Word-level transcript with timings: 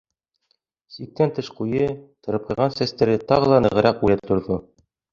Сиктән 0.95 1.33
тыш 1.41 1.51
ҡуйы, 1.59 1.91
тырпайған 2.31 2.75
сәстәре 2.81 3.21
тағы 3.33 3.55
ла 3.55 3.63
нығыраҡ 3.69 4.07
үрә 4.09 4.23
торҙо. 4.29 4.63